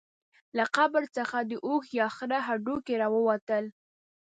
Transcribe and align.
له 0.57 0.65
قبر 0.77 1.03
څخه 1.17 1.37
د 1.49 1.51
اوښ 1.67 1.85
یا 1.99 2.07
خره 2.17 2.39
هډوکي 2.47 2.95
راووتل. 3.01 3.65